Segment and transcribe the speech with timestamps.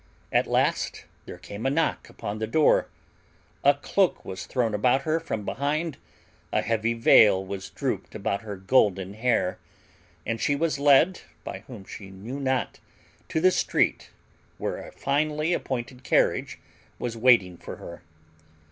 [0.33, 2.87] At last there came a knock upon the door,
[3.63, 5.97] a cloak was thrown about her from behind,
[6.51, 9.59] a heavy veil was drooped about her golden hair,
[10.25, 12.79] and she was led, by whom she knew not,
[13.29, 14.09] to the street,
[14.57, 16.57] where a finely appointed carriage
[16.97, 18.01] was waiting for her.